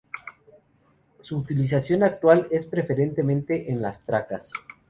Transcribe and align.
Su 1.19 1.37
utilización 1.37 2.01
actual 2.01 2.47
es 2.49 2.65
preferentemente 2.65 3.69
en 3.71 3.83
las 3.83 4.03
tracas. 4.03 4.51